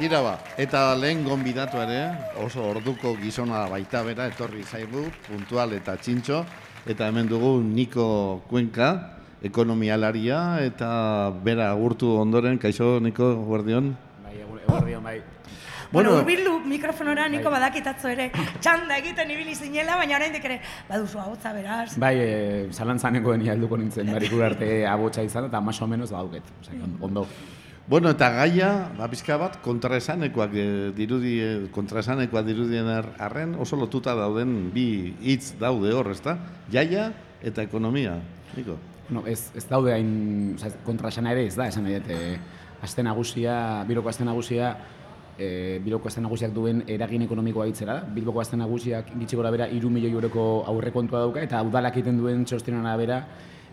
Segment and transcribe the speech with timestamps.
[0.00, 1.98] Tira ba, eta lehen gonbidatu ere,
[2.40, 6.38] oso orduko gizona baita bera, etorri zaigu, puntual eta txintxo,
[6.88, 8.06] eta hemen dugu Niko
[8.48, 8.88] Kuenka,
[9.44, 10.88] ekonomialaria, eta
[11.44, 13.92] bera agurtu ondoren, kaixo, Niko, guardion?
[14.24, 15.18] Bai, eguerdion, bai.
[15.92, 21.52] Bueno, urbildu mikrofonora niko badakitatzo ere txanda egiten ibili zinela, baina oraindik ere baduzu ahotsa
[21.52, 21.88] beraz.
[22.00, 22.34] Bai, e,
[22.72, 26.54] zalantzaneko deni helduko nintzen barikur arte abotsa izan eta más o menos dauket.
[26.62, 27.26] Osea, ondo.
[27.90, 34.14] Bueno, eta gaia, ba, bat, kontraesanekoak e, dirudi, e, kontraesanekoak dirudien ar- arren, oso lotuta
[34.14, 36.36] dauden bi hitz daude hor, ezta?
[36.70, 37.08] Jaia
[37.42, 38.20] eta ekonomia,
[38.54, 38.76] Niko.
[39.10, 42.38] No, ez, ez daude hain, osea, kontraesana ere ez da, esan nahi dut, e,
[42.80, 44.68] aste nagusia, biroko aste nagusia,
[45.36, 48.04] e, Bilboko aste nagusiak duen eragin ekonomikoa hitzera da.
[48.06, 52.46] Bilboko aste nagusiak gitxi gora bera 3 milioi euroko aurrekontua dauka eta udalak egiten duen
[52.46, 53.24] txostenen arabera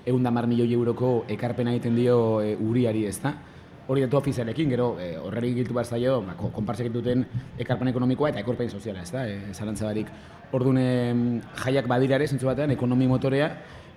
[0.07, 3.35] 110 milioi euroko ekarpena egiten dio e, uriari, ezta?
[3.87, 7.21] Hori datu ofizialekin, gero e, horreri giltu behar zaio, ba, ko- konpartsek duten
[7.57, 9.21] ekarpen ekonomikoa eta ekorpen soziala, ezta?
[9.31, 10.07] E, zalantza barik.
[10.51, 11.21] Orduan em,
[11.63, 13.47] jaiak badira ere, zentzu batean, ekonomi motorea,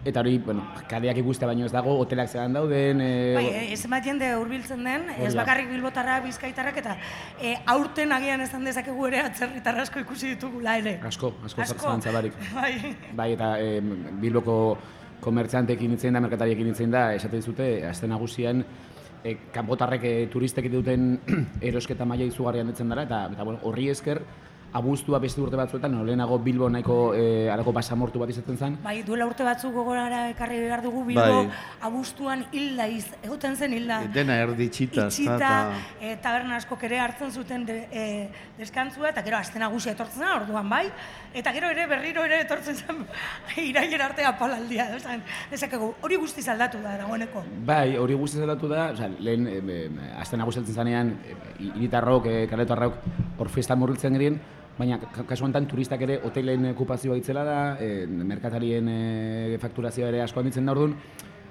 [0.07, 3.81] eta hori, bueno, kaleak ikustea baino ez dago, hotelak zelan dauden, e, Bai, e, ez
[3.91, 5.41] bat jende hurbiltzen den, ez da.
[5.43, 6.95] bakarrik bilbotarra, bizkaitarrak, eta
[7.43, 11.01] e, aurten agian esan dezakegu ere atzerritar asko ikusi ditugula ere.
[11.03, 12.13] asko, asko, asko.
[12.15, 12.39] barik.
[12.55, 12.95] Bai.
[13.13, 13.91] Bai, eta em,
[14.23, 14.79] Bilboko
[15.21, 18.65] komertziantekin hitzen da, merkatariekin hitzen da, esaten dizute, aste nagusian,
[19.25, 21.13] e, kanpotarrek e, turistek duten
[21.71, 24.23] erosketa maila izugarrian ditzen dara, eta, eta bueno, horri esker,
[24.73, 29.01] abuztua beste urte batzuetan, no, lehenago Bilbo nahiko e, alako basamortu bat izaten zen, Bai,
[29.07, 31.49] duela urte batzuk gogorara ekarri behar dugu Bilbo Bai.
[31.89, 34.01] abuztuan hilda iz, egoten zen hilda.
[34.15, 35.81] Dena erdi txita, ezta, itxita, eta...
[36.01, 38.05] e, taberna askok ere hartzen zuten de, e,
[38.59, 40.85] deskantzua, eta gero aste nagusia etortzen zen, orduan bai,
[41.35, 43.03] eta gero ere berriro ere etortzen zen
[43.71, 47.43] irailer arte apalaldia, esan, dezakegu, hori guztiz aldatu da dagoeneko.
[47.67, 51.37] Bai, hori guztiz aldatu da, osea, lehen e, e, aste nagusiatzen zanean, e,
[51.73, 53.03] hiritarrok, e, kaletarrok
[53.41, 54.41] hor festan murriltzen gerien,
[54.81, 60.23] baina ka- kasu honetan turistak ere hotelen okupazioa itzela da, e, merkatarien e, fakturazioa ere
[60.25, 60.97] asko handitzen da orduan,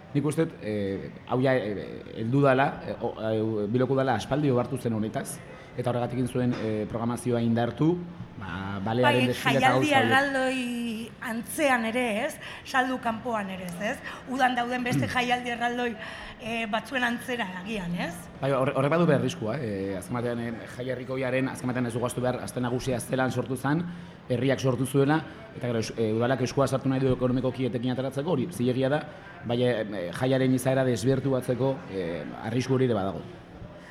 [0.09, 1.83] Nik uste, e, hau ja, e,
[2.17, 5.35] heldu dala, e, o- e, biloko dala aspaldi ohartu zen honetaz,
[5.77, 7.91] eta horregatik zuen e, programazioa indartu,
[8.39, 10.01] ba, Bai, balearen desfile eta jaialdi horiek.
[10.01, 10.88] erraldoi
[11.21, 12.33] antzean ere ez,
[12.65, 13.97] saldu kanpoan ere ez, ez?
[14.29, 15.09] Udan dauden beste Mm.
[15.13, 15.95] jaialdi erraldoi
[16.41, 18.13] e, batzuen antzera agian, ez?
[18.41, 19.21] Bai, horre- horrek badu behar
[19.57, 19.97] eh?
[19.97, 23.55] azken batean eh, jai herrikoiaren azken batean ez dugu ahaztu behar, azte nagusia aztelan sortu
[23.57, 23.83] zen,
[24.29, 25.21] herriak sortu zuela,
[25.57, 29.01] eta gero, eh, udalak eskua sartu nahi du ekonomikoki etekin ateratzeko, hori zilegia da,
[29.45, 33.21] bai eh, jaiaren izaera desbertu batzeko eh, arrisku hori ere badago.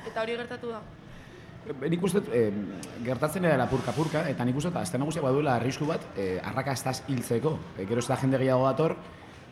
[0.07, 0.81] Eta hori gertatu da.
[1.67, 2.51] E, Nik uste eh,
[3.03, 7.57] gertatzen dela purka-purka, eta nik uste dut, azte nagusia baduela arrisku bat, eh, arrakastaz hiltzeko.
[7.77, 8.95] E, gero ez da jende gehiago dator,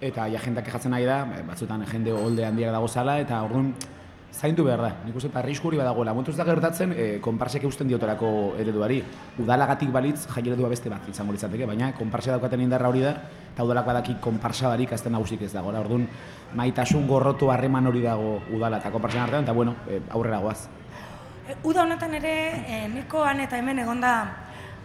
[0.02, 3.74] eta ja jendeak kejatzen nahi da, eh, batzutan jende holde handiak dago zala, eta orduan
[4.32, 4.92] zaindu behar da.
[5.06, 6.14] Nik uste dut, arrisku hori badagoela.
[6.28, 9.02] Ez da gertatzen, eh, konparsek eusten dioterako ereduari.
[9.40, 13.16] Udalagatik balitz, jai eredua beste bat izango litzateke, baina konparsa daukaten indarra hori da,
[13.54, 15.80] eta udalak badaki konparsa barik azte nagusik ez dagoela.
[15.80, 16.08] Orduan,
[16.54, 20.77] maitasun gorrotu harreman hori dago udala eta konparsen artean, eta bueno, eh, aurrera goaz.
[21.64, 22.34] Uda honetan ere,
[22.68, 24.12] e, nikoan eta hemen egonda,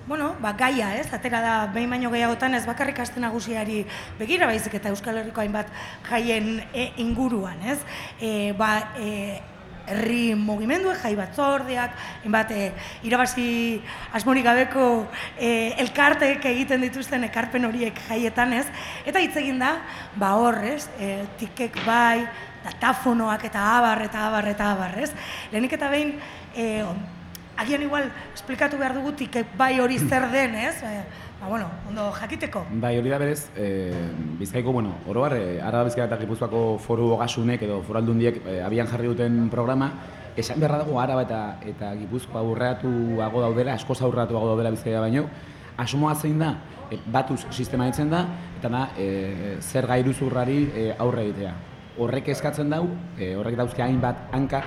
[0.06, 1.08] bueno, ba, gaia, ez?
[1.14, 3.80] Atera da, behin baino gehiagotan ez bakarrik aste nagusiari
[4.18, 5.72] begira baizik eta Euskal Herriko hainbat
[6.06, 7.80] jaien e, inguruan, ez?
[8.20, 9.40] E, ba, e,
[9.90, 12.68] herri mugimenduek, jai batzordeak, hainbat e,
[13.08, 13.80] irabazi
[14.14, 14.86] asmorik gabeko
[15.38, 18.66] e, elkartek egiten dituzten ekarpen horiek jaietan, ez?
[19.06, 19.74] Eta hitz egin da,
[20.16, 20.86] ba hor, ez?
[20.98, 22.26] E, tikek bai,
[22.62, 25.10] datafonoak eta abar eta abar eta abar, ez?
[25.50, 26.14] Lehenik eta behin,
[26.54, 26.84] e,
[27.56, 30.76] agian igual esplikatu behar dugu tikek bai hori zer den, ez?
[31.42, 32.64] Ba, bueno, ondo jakiteko.
[32.78, 33.92] Bai, hori da berez, e,
[34.38, 38.60] Bizkaiko, bueno, oro har, e, Araba Bizkaia eta Gipuzkoako foru ogasunek edo foru aldundiek e,
[38.62, 39.90] abian jarri duten programa,
[40.36, 45.26] esan beharra dago Araba eta, eta Gipuzkoa aurreatuago daudela, askoz aurreatuago daudela Bizkaia baino,
[45.76, 46.54] asmoa zein da,
[46.90, 48.22] e, batuz sistema ditzen da,
[48.60, 51.56] eta da, e, zer gairuzurrari e, aurre egitea.
[51.98, 52.86] Horrek eskatzen dau,
[53.18, 54.62] e, horrek dauzke hainbat hanka,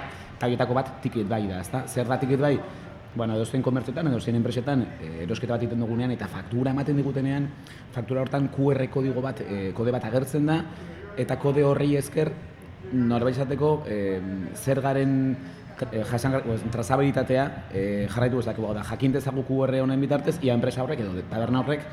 [0.45, 1.87] eta bat ticket bai da, ezta?
[1.87, 2.59] Zer da ticket bai?
[3.15, 7.47] Bueno, edozein komertzioetan, edozein enpresetan, e, erosketa bat egiten dugunean eta faktura ematen digutenean,
[7.95, 10.57] faktura hortan QR kodigo bat, e, kode bat agertzen da,
[11.15, 12.33] eta kode horri esker,
[12.91, 14.19] norbait izateko, e,
[14.59, 15.15] zergaren
[15.93, 20.83] e, jasan, pues, trazabilitatea e, jarraitu dezakegu da, jakin dezagu QR honen bitartez, ia enpresa
[20.83, 21.87] horrek edo taberna horrek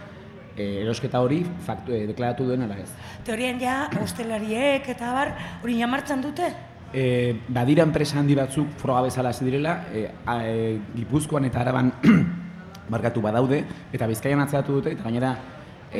[0.59, 2.91] erosketa hori faktu, e, deklaratu duen ala ez.
[3.25, 6.51] Teorian ja, hostelariek eta bar, hori jamartzen dute?
[6.93, 11.93] E, badira enpresa handi batzuk froga bezala hasi direla, e, a, e, Gipuzkoan eta Araban
[12.93, 15.37] markatu badaude, eta Bizkaian atzeratu dute, eta gainera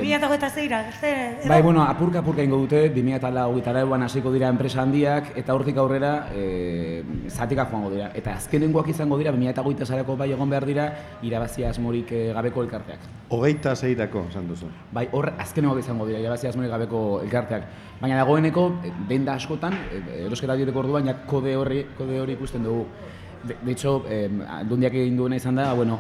[0.01, 1.11] 2008 zeira, ze...
[1.43, 6.29] edo- Bai, bueno, apurka apurka ingo dute, 2008an hasiko dira enpresa handiak, eta hortik aurrera
[6.35, 8.11] e, zatika joango dira.
[8.15, 10.87] Eta azkenengoak izango dira, 2008 zareko bai egon behar dira,
[11.23, 12.99] irabazia asmorik eh, gabeko elkarteak.
[13.29, 14.67] Hogeita zeirako, esan duzu.
[14.93, 17.69] Bai, hor azkenengoak izango dira, irabazia asmorik gabeko elkarteak.
[18.01, 19.77] Baina dagoeneko, eh, denda askotan,
[20.25, 22.87] erosketa direko orduan, ja kode horri, kode hori ikusten dugu.
[23.45, 24.29] De, de hecho, eh,
[24.61, 25.99] aldundiak egin duena izan da, bueno,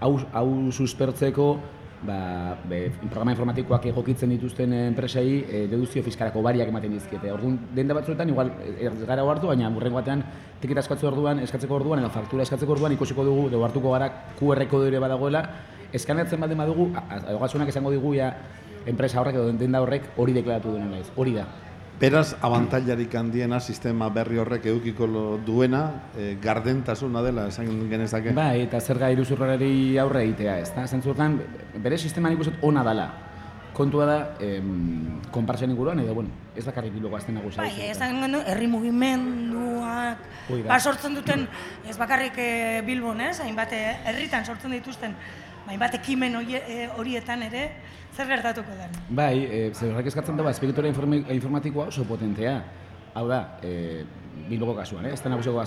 [0.00, 1.56] hau, hau suspertzeko,
[2.06, 7.30] ba, be, programa informatikoak egokitzen dituzten enpresei e, deduzio fiskalako bariak ematen dizkiete.
[7.32, 10.24] Orduan, denda batzuetan, igual, e, ez gara hartu, baina burrengo batean,
[10.60, 14.66] tiketa eskatzeko orduan, eskatzeko orduan, edo faktura eskatzeko orduan, ikusiko dugu, edo hartuko gara QR
[14.70, 15.44] kode ere badagoela,
[15.92, 16.90] eskaneatzen baldin badugu,
[17.36, 18.32] egasunak esango digu, ja,
[18.86, 21.46] enpresa horrek edo denda horrek hori deklaratu duen naiz, hori da.
[22.02, 25.82] Beraz, abantailarik handiena sistema berri horrek edukiko lo duena,
[26.18, 28.32] e, gardentasuna dela, esan genezake.
[28.34, 30.88] Bai, eta zerga iruzurrari aurre egitea, ez da?
[30.90, 31.36] Zentzuetan,
[31.84, 33.04] bere sisteman ikusut ona dala.
[33.72, 37.62] Kontua da, em, konparsen inguruan, edo, bueno, ez bakarrik biloko azten nagusia.
[37.62, 40.26] Bai, esan gendu, herri mugimenduak,
[40.66, 41.46] ba, sortzen duten,
[41.86, 45.14] ez bakarrik eh, Bilbon, ez, hainbat eh, herritan sortzen dituzten,
[45.66, 47.70] hainbat ekimen horie- eh, horietan ere,
[48.16, 48.90] zer gertatuko den.
[49.10, 52.62] Bai, e, zer horrek eskatzen da, azpiegitura informi- informatikoa oso potentea.
[53.14, 54.04] Hau da, e,
[54.48, 55.12] bilboko kasuan, eh?
[55.12, 55.62] ez da nagusiko.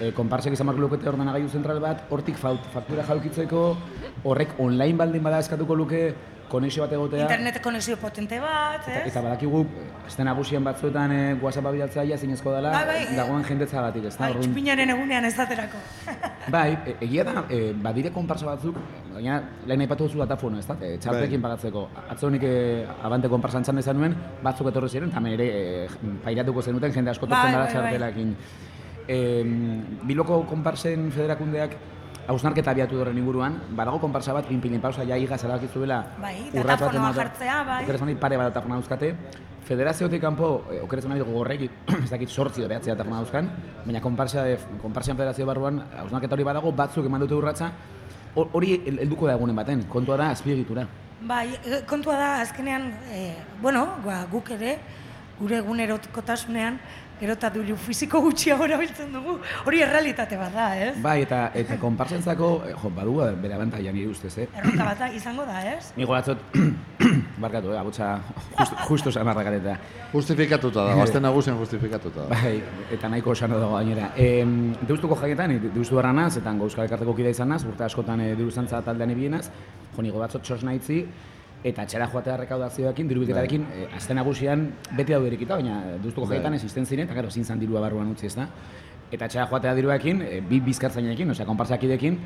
[0.00, 3.76] E, konparsek izan marko lukete ordenagailu zentral bat, hortik faktura jaukitzeko,
[4.24, 6.14] horrek online baldin bada eskatuko luke,
[6.50, 7.22] konexio bat egotea.
[7.24, 9.06] Internet konexio potente bat, Eta, ez?
[9.12, 9.60] eta badakigu,
[10.08, 14.16] ez da nagusien batzuetan e, WhatsApp bidaltzea ja zinezko dela, Bai, bai, dagoen jendetzagatik, ez
[14.16, 14.24] da?
[14.24, 15.78] Bai, orduan- txupinaren egunean ez daterako.
[16.56, 18.76] Bai, e, egia da, e, badire konparsa batzuk,
[19.14, 21.50] baina lehen aipatu duzu datafono, ez da, e, txartekin Bai.
[21.50, 21.86] pagatzeko.
[22.10, 22.56] Atzo nik e,
[23.02, 25.88] abante konparsan txan dezan nuen, batzuk etorri ziren, eta ere e,
[26.24, 27.82] pairatuko zenuten, jende asko tortzen Bai, dara bai, bai.
[27.86, 28.34] txartelakin.
[29.10, 29.18] E,
[30.06, 31.72] biloko konparsen federakundeak
[32.30, 36.94] hausnarketa abiatu horren inguruan, badago konparsa bat, pinpilin pausa, ja igaz erakizuela Bai, urrats bat
[36.94, 37.82] emata- jartzea, bai.
[37.84, 39.14] Okerez mani pare bat datafona dauzkate,
[39.70, 41.60] Federaziotik kanpo, e, okerez mani gogorrek,
[42.02, 43.50] ez dakit sortzi edo behatzi datafona dauzkan,
[43.84, 44.44] baina konparsa,
[44.82, 47.68] konparsian federazio barruan, hausnarketa hori badago, batzuk eman dute urratsa,
[48.34, 50.86] hor- hori hel- helduko da egunen baten, kontua da azpiegitura.
[51.22, 54.78] Bai, e, kontua da, azkenean, e, bueno, ba, guk ere,
[55.38, 56.80] gure egunerokotasunean,
[57.20, 59.36] gero eta diru fisiko gutxiago erabiltzen dugu,
[59.66, 60.92] hori errealitate bat da, ez?
[61.04, 64.48] Bai, eta eta konparsentzako, eh, jo, badu bere abantaia nire ustez, eh?
[64.56, 65.92] Erronka bat da, izango da, ez?
[65.98, 66.40] Ni goratzot,
[67.44, 68.12] barkatu, eh, abotsa
[68.56, 69.76] just, justo samarra gareta.
[70.12, 72.34] Justifikatuta dago, azten nagusien justifikatuta dago.
[72.34, 72.56] Bai,
[72.96, 74.12] eta nahiko osano dago gainera.
[74.16, 74.44] E,
[74.88, 78.50] deustuko jaietan, deustu barra naz, eta Euskal Elkarteko kidea izan naz, urte askotan e, diru
[78.50, 79.46] zantza taldean ibienaz,
[79.94, 81.04] jo nigo batzot txosna itzi,
[81.64, 86.38] eta txera joatea rekaudazioekin, diru bilketarekin, e, azten nagusian beti daude erikita, baina deustuko Bai.
[86.38, 88.48] jaietan existen ziren, eta gero ezin zan dirua barruan utzi ez da.
[89.10, 92.18] Eta txera joatea diruekin, e, bi bizkartzainekin, osea, konpartzakidekin,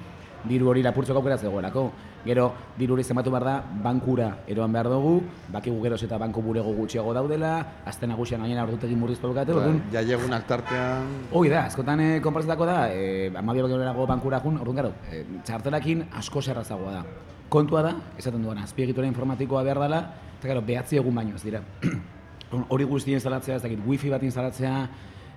[0.44, 1.84] diru hori lapurtzeko aukera zegoelako.
[2.25, 2.46] Gero,
[2.78, 3.54] diru hori zenbatu behar da,
[3.84, 5.14] bankura eroan behar dugu,
[5.52, 7.52] bakigu geroz eta banku burego gutxiago daudela,
[7.84, 12.69] azten nagusian gainera ordutegin murriztu dukate, orduan, Bai, Jaiegunak tartean, Hoi da, askotan e, konpartzetako
[12.69, 17.04] da, e, amabia bakiolerago bankura jun, orduan gero, e, txartelakin asko zerrazagoa da.
[17.55, 20.01] Kontua da, esaten duan, azpiegitura informatikoa behar dela,
[20.41, 21.61] eta gero, behatzi egun baino ez dira.
[22.75, 24.73] Hori guztien instalatzea, ez dakit, wifi bat instalatzea,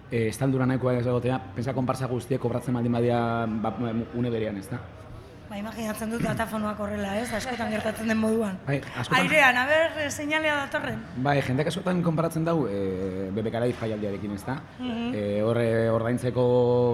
[0.10, 3.20] e, estaldura nahikoa ez egotea, pensa konparsa guztiek kobratzen baldin badia
[3.62, 3.74] ba,
[4.18, 4.82] une berean, ez da?
[5.48, 7.30] Ba, imaginatzen dut datafonoak horrela, ez?
[7.38, 8.58] Askotan gertatzen den moduan.
[8.66, 11.00] Bai, askotan- Airean, a ber, eh, seinalea datorren.
[11.24, 14.58] Bai, jendeak askotan konparatzen dau e, BBK jaialdiarekin, ez da?
[15.14, 16.48] e, horre ordaintzeko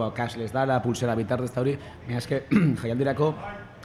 [0.03, 2.43] ba, cashless dala, pulsera bitartez eta hori, baina eske
[2.83, 3.33] jaialdirako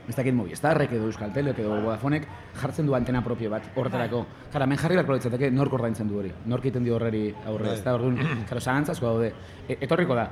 [0.08, 4.24] ez dakit Movistarrek edo Euskaltelek edo Vodafonek jartzen du antena propio bat horretarako.
[4.52, 7.82] Jara, hemen jarri beharko litzateke nork ordaintzen du hori, nork egiten dio horreri aurre, ez
[7.84, 7.94] da?
[7.98, 8.16] Orduan,
[8.48, 9.32] jaro, zalantzazko daude.
[9.68, 10.30] E, etorriko da.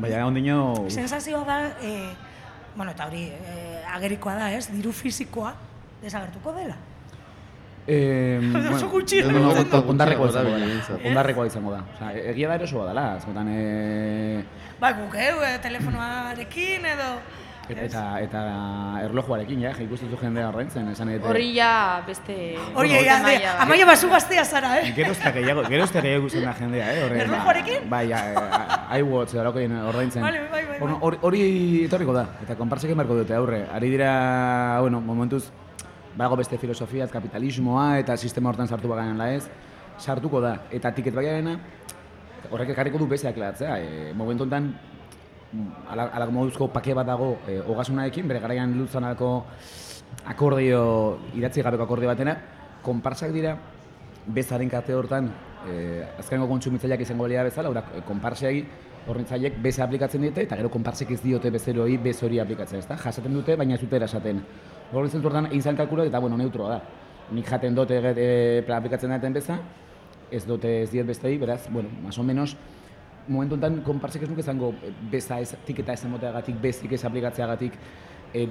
[0.00, 0.60] Baina ondino...
[0.92, 1.94] Sensazioa da, e,
[2.76, 3.58] bueno, eta hori e,
[3.96, 4.66] agerikoa da, ez?
[4.72, 5.54] Diru fisikoa
[6.04, 6.76] desagertuko dela.
[7.90, 8.38] Eh,
[8.74, 10.96] Oso gutxi ondarrekoa izango da.
[11.00, 11.84] Ondarrekoa izango da.
[11.96, 14.42] Osea, egia da erosoa dela, askotan eh,
[14.80, 17.14] Ba, guk, eh, telefonoarekin edo...
[17.70, 18.40] Eta, eta, eta
[19.04, 21.28] erlojuarekin, ja, ikusten zu jendea horreintzen, esan edete.
[21.30, 21.70] Hori ja
[22.06, 22.36] beste...
[22.74, 23.46] Hori, ja, bat.
[23.64, 24.90] amaia basu gaztea zara, eh?
[24.96, 27.04] Gerozta gehiago, gerozta gehiago ikusten da jendea, eh?
[27.04, 27.88] Horre, Erlojuarekin?
[27.92, 30.22] Bai, ja, eh, iWatch orokoin ordaintzen.
[30.26, 31.16] Vale, bai, bai, bai.
[31.30, 31.42] Hori,
[31.86, 33.64] etorriko da, eta konpartzek emarko dute aurre.
[33.72, 34.12] Ari dira,
[34.82, 35.44] bueno, momentuz,
[36.16, 39.44] badago beste filosofia, kapitalismoa eta sistema hortan sartu baganen la ez,
[39.98, 40.56] sartuko da.
[40.74, 41.58] Eta tiket baiarena,
[42.50, 43.78] horrek ekarriko du beste aklatzea.
[43.78, 44.72] E, momentu honetan,
[45.90, 49.30] ala, ala moduzko pake bat dago e, ogasunarekin, bere garaian lutzanako
[50.30, 50.82] akordio,
[51.34, 52.36] idatzi gabeko akordio batena,
[52.82, 53.56] konparsak dira,
[54.26, 55.30] bezaren kate hortan,
[55.66, 58.64] e, azkeneko kontsumitzaileak izango balea bezala, ora, konparsei
[59.10, 62.98] hornitzaileek beze aplikatzen dute, eta gero konparsek ez diote bezeroi bez hori aplikatzen, ezta?
[63.00, 64.42] Jasaten dute, baina ez dute erasaten.
[64.90, 66.80] Zentu hortan egin zan kalkula, eta bueno, neutroa da.
[67.30, 69.58] nik jaten eget e, aplikatzen daten beza,
[70.30, 72.56] ez dute ez diet bestei, beraz, bueno, más o menos,
[73.28, 74.72] momentu enten, konparsek ez nuke zango
[75.10, 77.72] beza ez, tiketa ez emoteagatik, bezik ez aplikatzeagatik,
[78.34, 78.48] e,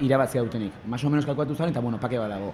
[0.00, 0.72] irabazia dutenik.
[0.86, 2.52] Más o menos kalkulatu zen, eta bueno, pake bat dago.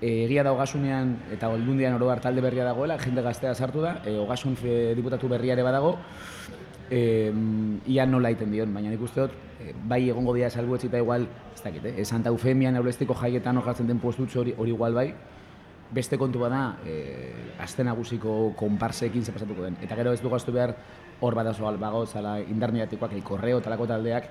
[0.00, 4.16] E, egia da ogasunean eta oldundian oro talde berria dagoela, jende gaztea sartu da, e,
[4.16, 5.98] ogasun fe, diputatu berria ere badago,
[6.90, 7.32] e,
[7.86, 11.62] ia nola iten dion, baina nik uste dut, e, bai egongo dira salbuetzita igual, ez
[11.62, 12.04] dakit, eh?
[12.04, 15.14] Santa Eufemian aurrezteko jaietan hor den postutxo hori, hori igual bai,
[15.90, 19.78] beste kontu bada, e, aste nagusiko konparsekin ze pasatuko den.
[19.82, 20.76] Eta gero ez dugu astu behar,
[21.20, 24.30] hor badazo albago, zala indar mediatikoak, korreo, talako taldeak,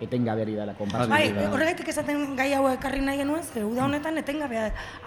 [0.00, 1.08] etengabeari dela konparsa.
[1.12, 4.62] Bai, horregatik esaten gai hau ekarri nahi genuen, ze uda honetan etengabe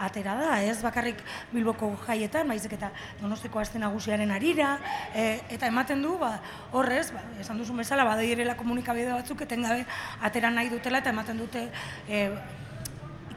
[0.06, 1.22] atera da, ez bakarrik
[1.52, 4.76] Bilboko jaietan, baizik eta Donostiko aste nagusiaren arira,
[5.14, 6.36] e, eta ematen du, ba,
[6.72, 9.88] horrez, ba, esan duzu bezala, badirela komunikabide batzuk etengabe
[10.22, 11.68] atera nahi dutela eta ematen dute
[12.08, 12.28] e,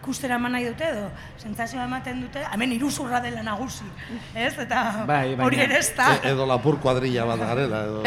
[0.06, 1.08] ikustera eman nahi dute edo
[1.42, 3.84] sentsazioa ematen dute, hemen iruzurra dela nagusi,
[4.34, 4.52] ez?
[4.62, 6.12] Eta Bai, baina- hori ere ez da.
[6.22, 8.02] E- edo lapur kuadrilla bat garela, edo...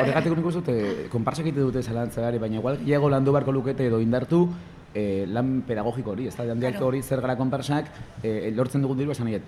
[0.00, 4.00] Horregatik nik uste dut, konparsak egite dute zalantzagari, baina igual gehiago landu beharko lukete edo
[4.00, 4.46] indartu
[4.94, 6.86] eh, lan pedagogiko hori, ez da, handiak Claro.
[6.88, 7.86] hori zer gara konparsak,
[8.22, 9.40] eh, lortzen dugun dirua, esan nahi,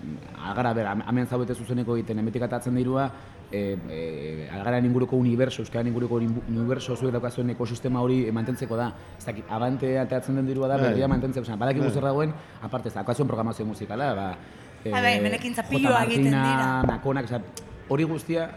[0.49, 3.11] agara, bera, hemen zaudete zuzeneko egiten, emetik atatzen dirua,
[3.51, 8.75] eh, eh, algararen inguruko uniberso, euskaren inguruko uni- uniberso zuek daukazuen ekosistema hori eh, mantentzeko
[8.75, 8.91] da.
[9.19, 10.89] Ez dakit, abante atatzen den dirua da, Bai.
[10.89, 11.93] berria mantentzeko, osea, badakigu Bai.
[11.93, 12.33] zer dagoen,
[12.63, 14.35] aparte, ez daukazuen programazio musikala, ba,
[14.83, 15.69] eh, hemen ekintza J.
[15.69, 16.81] piloa egiten dira.
[16.87, 17.41] Nakonak, osea,
[17.89, 18.49] hori guztia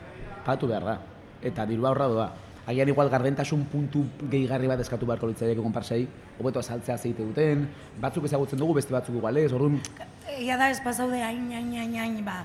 [0.45, 0.99] patu behar da.
[1.43, 2.33] Eta dirua horra doa.
[2.69, 6.03] Agian igual gardentasun puntu gehigarri bat eskatu beharko litzaieke konparsei,
[6.37, 7.63] hobeto azaltzea zeite duten,
[8.01, 9.79] batzuk ezagutzen dugu, beste batzuk igual ez, orduan,
[10.39, 12.43] Egia da ez bazaude hain, hain, hain, hain, ba,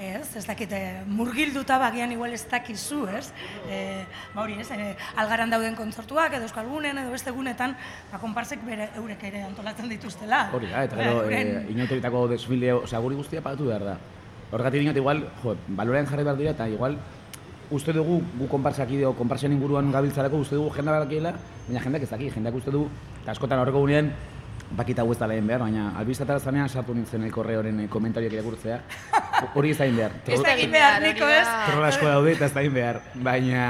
[0.00, 3.26] ez, ez dakit, eh, murgilduta bagian igual ez dakizu, ez?
[3.68, 7.76] E, ba hori, ez, e, algaran dauden kontzertuak, edo euskalgunen, edo beste gunetan,
[8.10, 10.46] ba, konparsek bere eurek ere antolatzen dituztela.
[10.56, 13.98] hori da, eta gero, e, inauteritako desfile, osea, guri guztia patu behar da.
[14.50, 16.96] Horregatik dinot igual, jo, balorean jarri behar dira, eta igual,
[17.70, 21.32] uste dugu, gu konparsak ideo, konparsen inguruan gabiltzarako, uste dugu jenda badakiela,
[21.66, 22.86] baina jendak ez daki, jendak uste du,
[23.22, 24.12] eta askotan horreko gunean,
[24.76, 28.32] bakita hau ez da lehen behar, baina albiztatara zanean sartu nintzen el korreoren eh, komentarioak
[28.34, 28.80] irakurtzea.
[29.54, 30.12] Hori ez da behar.
[30.26, 31.44] Ez da egin behar, Niko, hori ez?
[31.46, 31.66] da.
[31.70, 33.00] Trola asko daude eta ez da behar.
[33.14, 33.64] Baina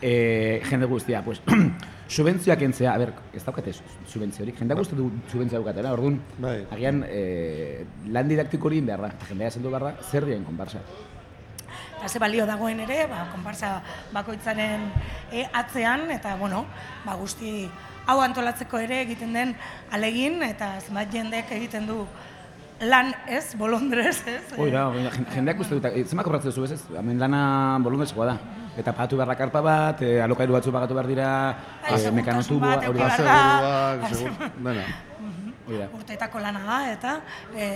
[0.00, 1.42] e, jende guztia, pues,
[2.08, 6.62] subentzioak entzea, a ber, ez daukate su- subentziorik, jendeak uste du subentzioa daukatela, orduan, Bai.
[6.72, 10.80] agian e, lan didaktiko hori behar da, jendea zendu behar da, zer dien konparsa.
[12.02, 13.76] Eta ze balio dagoen ere, ba, konparsa
[14.10, 14.88] bakoitzaren
[15.30, 16.64] e, atzean, eta, bueno,
[17.04, 17.68] ba, guzti
[18.10, 19.52] hau antolatzeko ere egiten den
[19.94, 22.00] alegin, eta zenbat jendek egiten du
[22.90, 24.42] lan ez, bolondrez, ez?
[24.58, 24.88] Hoi da,
[25.30, 26.82] jendeak uste dut, e, zenbat kobratzen duzu ez ez?
[26.90, 27.46] Hemen lana
[27.86, 28.36] bolundezkoa da.
[28.74, 31.32] Eta pagatu behar da karpa bat, e, alokairu batzu pagatu behar dira,
[31.86, 33.26] e, mekanotubua, bat, hori eduki da.
[33.30, 34.06] behar da.
[34.10, 34.64] Seguruak, segur...
[35.70, 35.90] Dena.
[36.02, 37.20] Urteetako lana da, eta
[37.54, 37.74] e,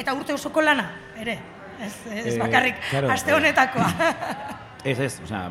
[0.00, 0.88] eta urte osoko lana,
[1.20, 1.42] ere.
[1.82, 3.34] Ez, ez Eh, bakarrik, claro, aste eh.
[3.34, 3.90] honetakoa.
[4.84, 5.44] Ez, ez, osea,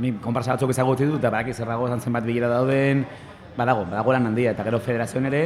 [0.00, 3.02] ni konparsa batzuk ezagutu dut, eta badaki zer dago zenbat bilera dauden,
[3.56, 5.42] badago, badago lan handia, eta gero federazioan ere,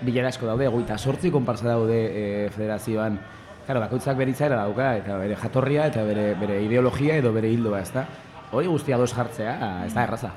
[0.00, 2.22] bilera asko daude, goita sortzi konparsa daude e,
[2.54, 3.18] federazioan.
[3.66, 7.80] Claro, bakoitzak bere itzaera dauka, eta bere jatorria, eta bere, bere ideologia edo bere hildoa,
[7.82, 8.06] ez da?
[8.52, 9.56] Hori guztia dos jartzea,
[9.88, 10.30] ez da erraza.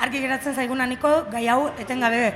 [0.00, 2.32] Argi geratzen zaiguna niko, gai hau etengabe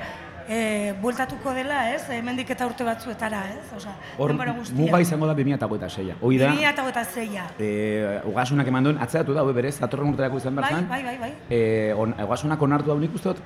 [0.48, 2.02] e, bueltatuko dela, ez?
[2.10, 3.64] Hemendik eta urte batzuetara, ez?
[3.76, 4.76] Osea, Hor, denbora guztia.
[4.76, 6.14] muga izango da 2006a.
[6.20, 7.46] Hoi da, 2006a.
[7.58, 10.88] e, ugasunak eman duen, atzeratu da, berez, datorren urterako izan Bai, zen.
[10.88, 11.32] bai, bai, bai.
[11.50, 13.42] E, on, ugasunak onartu hau nik uste dut,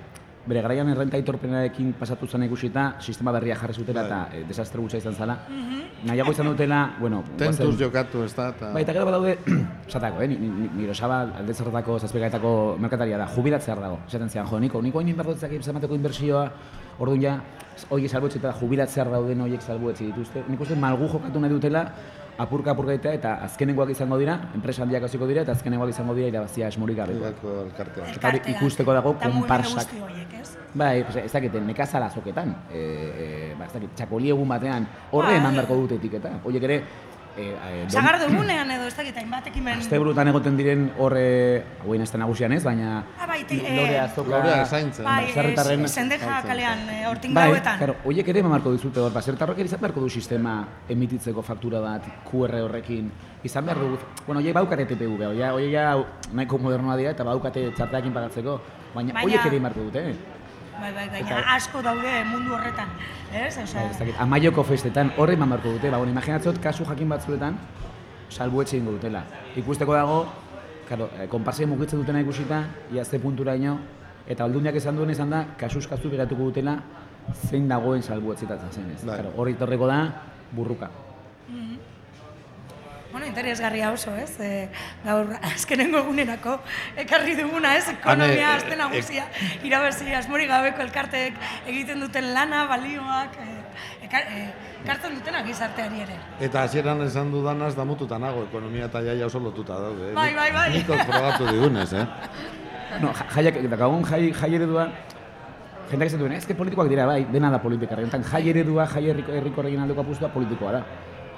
[0.50, 4.98] bere garaian errenta aitorpenarekin pasatu zen ikusita, sistema berria jarri zutela eta e, desastre gutxa
[4.98, 5.36] izan zala.
[6.04, 8.72] Nahiago izan dutela, bueno, Tentuz guazen- jokatu ez da, eta...
[8.74, 9.36] Bai, eta gero badaude,
[9.88, 13.98] esatako, eh, ni- ni- nire osaba alde zertako zazpikaetako merkataria da, jubilatzear dago.
[14.08, 16.46] Esaten zian, jo, niko, niko hain inberdotzak zamateko inbertsioa,
[16.98, 17.34] orduan ja,
[17.90, 20.42] hori salbuetxe eta jubilatzear dauden horiek salbuetxe dituzte.
[20.48, 21.84] Nik uste malgu jokatu nahi dutela,
[22.40, 26.30] apurka apurka egitea, eta azkenengoak izango dira, enpresa handiak hasiko dira, eta azkenengoak izango dira
[26.32, 28.08] irabazia esmorik elkartea.
[28.14, 29.92] Eta ikusteko dago konparsak.
[30.72, 35.32] Bai, pues, ez dakit, nekazala azoketan, e, e, ba, ez dakit, txakoli egun batean, horre
[35.32, 35.40] Bai.
[35.40, 36.36] eman beharko dute etiketa.
[36.46, 36.76] Horiek ere,
[37.36, 37.86] e, e,
[38.26, 39.78] egunean edo ez dakit hainbat ekimen...
[39.80, 44.30] Asteburutan egoten diren horre, hauen da nagusian ez, baina Ah, bai, te- eh, lore azoka...
[44.30, 45.04] Lorea zaintzen.
[45.04, 47.78] Bai, baserritarren- eh, sendeja kalean, eh, hortin Bai, gauetan.
[47.78, 50.56] claro, horiek ere eman beharko dizute hor, baserritarrok ere izan beharko du sistema
[50.88, 53.10] emititzeko faktura bat, QR horrekin,
[53.44, 55.94] izan behar dugu, bueno, horiek baukate TPV, horiek ja
[56.32, 58.60] nahiko modernoa dira eta baukate txarteakin pagatzeko,
[58.94, 60.16] baina Baina- horiek ere beharko dute, eh?
[60.80, 62.88] Bai, bai, baina Eta- asko daude mundu horretan,
[63.32, 63.56] ez?
[63.58, 67.08] Osea, Bai, ez dakit, amaioko festetan horre eman beharko dute, ba, bueno, imaginatzot kasu jakin
[67.08, 67.58] batzuetan,
[68.30, 69.24] salbuetxe ingo dutela.
[69.56, 70.26] Ikusteko dago,
[70.88, 73.78] claro, eh, konparsei mugitzen dutena ikusita, ia ze puntura ino,
[74.26, 76.78] eta aldundiak esan duen izan da, kasuz kasu begatuko dutela,
[77.48, 79.04] zein dagoen salbuetzitatzen zen ez.
[79.04, 79.18] Bai.
[79.20, 80.00] Claro, hori torreko da
[80.52, 80.90] burruka.
[83.12, 84.38] Bueno, interesgarria oso, ez?
[84.40, 84.68] E,
[85.04, 86.60] gaur azkenengo egunerako
[86.96, 87.88] ekarri duguna, ez?
[87.88, 89.24] Ekonomia Hane, azte e- nagusia,
[89.66, 91.34] irabazi asmori gabeko elkarteek
[91.66, 94.44] egiten duten lana, balioak, e, ekar, e,
[94.84, 96.16] ekartzen dutena gizarteari ere.
[96.40, 100.12] Eta hasieran esan dudanaz damututa nago, ekonomia eta jaia oso lotuta daude.
[100.12, 100.14] eh?
[100.14, 100.70] Bai, bai, bai.
[100.78, 102.06] Nik frogatu digunez, eh?
[103.00, 104.88] No, ja- jaiak, eta gagun jai, jai eredua,
[105.90, 107.96] jendeak esan duen, ezke politikoak dira, bai, dena da politika.
[107.98, 110.84] Rentan, jai eredua, jai herriko, herriko regin aldeko apustua politikoa da.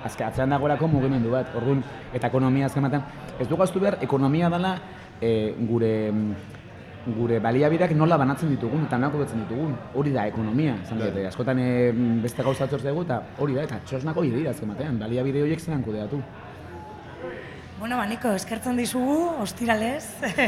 [0.05, 1.83] Azke, atzean dagoelako mugimendu bat, orduan,
[2.13, 3.05] eta ekonomia azken batean,
[3.39, 4.77] ez dugu aztu behar, ekonomia dela
[5.21, 5.93] e, gure
[7.03, 9.73] gure baliabideak nola banatzen ditugun eta nolako betzen ditugun.
[9.99, 11.27] Hori da ekonomia, esan dute.
[11.27, 11.71] Askotan e,
[12.23, 15.83] beste gauza atzortz dugu eta hori da, eta txosnako dira azken batean, baliabide horiek zelan
[15.83, 16.23] kudeatu.
[17.83, 20.05] Bueno, ba, Niko, eskertzen dizugu, ostiralez,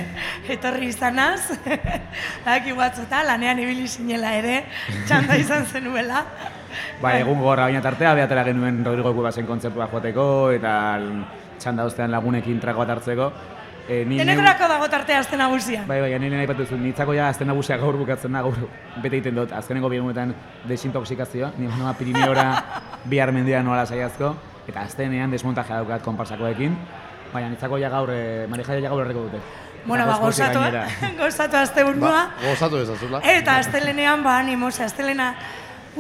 [0.55, 1.57] etorri izanaz,
[2.47, 4.61] daki batzuta, lanean ibili sinela ere,
[5.09, 6.21] txanda izan zenuela.
[7.01, 10.77] Ba, egun gorra baina tartea, behatera genuen Rodrigo Kubasen kontzertua joateko, eta
[11.59, 13.27] txanda ostean lagunekin trago bat hartzeko.
[13.89, 15.83] E, ni Denetarako dago tartea azte nagusia.
[15.91, 18.69] Bai, bai, nire nahi batuzu, nitzako ja azten nagusia gaur bukatzen da, gaur
[19.01, 20.37] bete egiten dut, azkenengo bi egunetan
[20.71, 22.47] desintoxikazioa, nire noa Pirineora
[23.11, 24.37] bihar mendia nola saiazko,
[24.71, 26.79] eta aztenean desmontajea daukat konparsakoekin,
[27.35, 29.43] baina nitzako ja gaur, e, Marijaia ja gaur erreko dute.
[29.85, 30.63] Bueno, ba, gozatu,
[31.19, 33.21] gozatu azte Ba, gozatu ezazula.
[33.21, 35.35] Eta astelenean, ba, animoz, astelena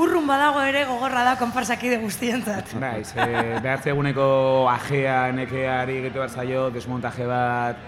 [0.01, 2.73] urrun badago ere gogorra da konparsakide guztientzat.
[2.81, 3.27] Bai, ze
[3.63, 7.83] behatze eguneko ajea, nekeari egitu behar zaio, desmontaje bat,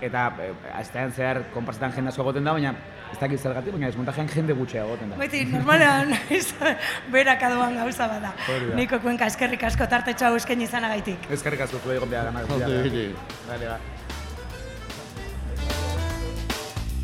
[0.00, 2.74] eta e, astean zehar konparsetan jende asko egoten da, baina
[3.12, 5.20] ez dakit zergatik, baina desmontajean jende gutxea egoten da.
[5.20, 6.14] Beti, normalean,
[7.14, 8.34] berak adoan gauza bada.
[8.78, 11.30] Niko kuenka eskerrik asko tarte txau esken izanagaitik.
[11.38, 12.48] Ezkerrik asko zuei egon behar ganak.
[12.50, 13.99] Vale, ba.